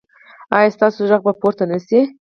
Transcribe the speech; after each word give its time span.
ایا 0.57 0.73
ستاسو 0.75 0.99
غږ 1.09 1.21
به 1.25 1.33
پورته 1.41 1.63
نه 1.71 1.77
شي؟ 1.87 1.99